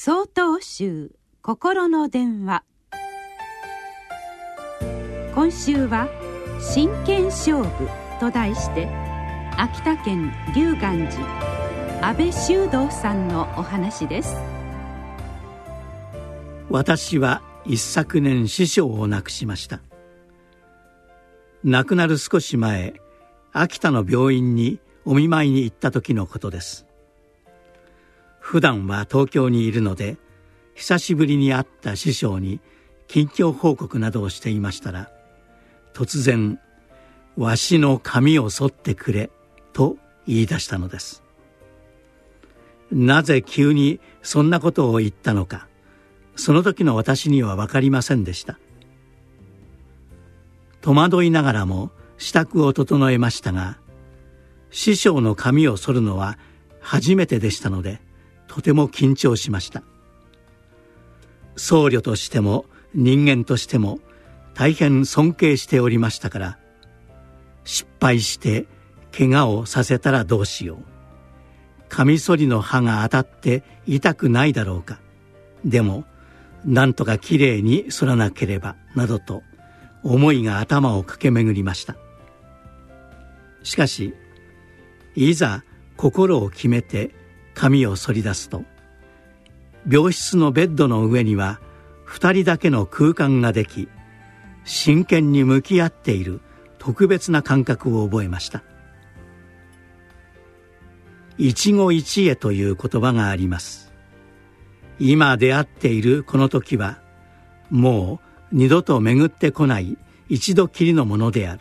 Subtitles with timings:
[0.00, 1.10] 総統集
[1.42, 2.62] 心の電話。
[5.34, 6.08] 今週は
[6.62, 7.88] 「真剣勝負」
[8.20, 8.86] と題して
[9.56, 14.36] 秋田県龍岩寺安倍修道さんのお話です。
[16.70, 19.80] 私は一昨年師匠を亡くしました。
[21.64, 22.94] 亡くなる少し前
[23.52, 26.87] 秋田の病院にお見舞いに行った時のことです。
[28.48, 30.16] 普段は東京にいるので
[30.74, 32.60] 久しぶりに会った師匠に
[33.06, 35.10] 近況報告などをしていましたら
[35.92, 36.58] 突然
[37.36, 39.28] 「わしの髪を剃ってくれ」
[39.74, 41.22] と言い出したのです。
[42.90, 45.68] なぜ急にそんなことを言ったのか
[46.34, 48.58] その時の私には分かりませんでした。
[50.80, 53.76] 戸惑いながらも支度を整えましたが
[54.70, 56.38] 師匠の髪を剃るのは
[56.80, 58.07] 初めてでしたので
[58.48, 59.82] とても緊張しました。
[61.56, 64.00] 僧侶としても人間としても
[64.54, 66.58] 大変尊敬しておりましたから
[67.64, 68.66] 失敗して
[69.16, 70.78] 怪我をさせたらどうしよう。
[71.88, 75.00] カミソリの刃が当たって痛くないだろうか。
[75.64, 76.04] でも
[76.64, 79.42] なんとかきれいに剃らなければなどと
[80.02, 81.96] 思いが頭を駆け巡りました。
[83.62, 84.14] しかし
[85.14, 85.64] いざ
[85.96, 87.14] 心を決めて
[87.58, 88.62] 髪を剃り出すと
[89.90, 91.60] 病室のベッドの上には
[92.06, 93.88] 2人だけの空間ができ
[94.64, 96.40] 真剣に向き合っている
[96.78, 98.62] 特別な感覚を覚えました。
[101.36, 103.92] 一期一会という言葉があります。
[105.00, 107.00] 今出会っているこの時は
[107.70, 108.20] も
[108.52, 109.96] う二度と巡ってこない
[110.28, 111.60] 一度きりのものである。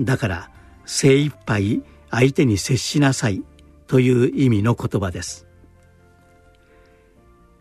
[0.00, 0.50] だから
[0.86, 3.44] 精一杯相手に接しなさい。
[3.86, 5.46] という意味の言葉です。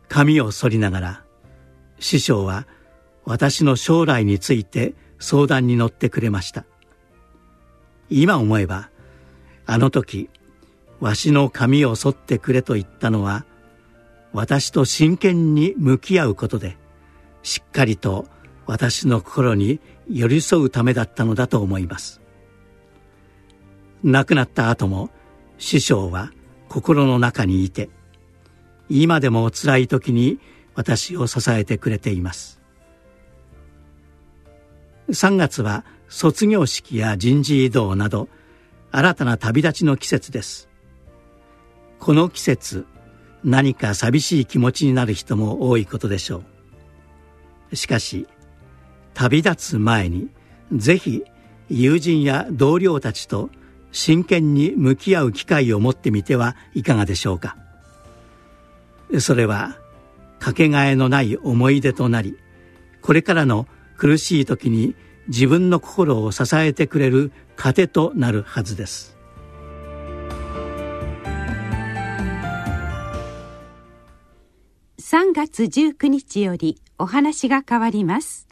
[0.08, 1.24] 髪を剃りながら
[2.00, 2.68] 師匠は
[3.26, 6.66] 私の将来について相談に乗ってくれました。
[8.10, 8.90] 今思えば
[9.66, 10.30] あの時
[11.00, 13.46] わしの髪を剃ってくれと言ったのは
[14.34, 16.78] 私と真剣に向き合うことで
[17.44, 18.28] しっかりと
[18.66, 19.80] 私の心に
[20.10, 22.22] 寄り添うためだったのだと思います。
[24.04, 25.10] 亡くなった後も
[25.62, 26.32] 師匠は
[26.70, 27.92] 心の中にいて
[28.90, 30.40] 今でも辛い時に
[30.74, 32.60] 私を支えてくれています。
[35.10, 38.28] 3月は卒業式や人事異動など
[38.92, 40.68] 新たな旅立ちの季節です。
[42.00, 42.88] この季節
[43.44, 46.42] 何か寂しい気持ちになる人も多いことでしょ
[47.72, 47.76] う。
[47.76, 48.28] しかし
[49.14, 50.30] 旅立つ前に
[50.74, 51.24] ぜひ
[51.70, 53.52] 友人や同僚たちと
[53.92, 57.58] 真剣に向き合う機会を持ってみてはいかがでしょうか。
[59.20, 59.78] それは
[60.40, 62.38] かけがえのない思い出となり
[63.02, 64.96] これからの苦しい時に
[65.28, 69.18] 自分の心を支えてくれる糧となるはずです。
[75.00, 78.48] 3月19日よりお話が変わります。